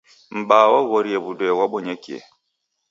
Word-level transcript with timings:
M'baa 0.37 0.67
waghorie 0.73 1.17
w'udoi 1.23 1.55
ghwabonyekie. 1.57 2.19